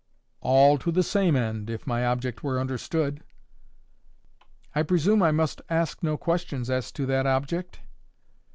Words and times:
"All 0.39 0.79
to 0.79 0.91
the 0.91 1.03
same 1.03 1.35
end, 1.35 1.69
if 1.69 1.85
my 1.85 2.03
object 2.03 2.41
were 2.43 2.59
understood." 2.59 3.23
"I 4.73 4.81
presume 4.81 5.21
I 5.21 5.29
must 5.31 5.61
ask 5.69 6.01
no 6.01 6.17
questions 6.17 6.71
as 6.71 6.91
to 6.93 7.05
that 7.05 7.27
object?" 7.27 7.81